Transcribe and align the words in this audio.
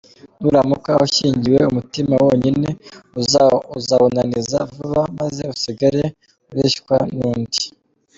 Nuramuka 0.41 0.91
ushyingiwe 1.05 1.59
umutima 1.71 2.13
wonyine, 2.25 2.69
uzawunaniza 3.79 4.57
vuba 4.73 5.01
maze 5.19 5.41
usigare 5.53 6.03
ureshywa 6.51 6.97
nundi. 7.17 7.63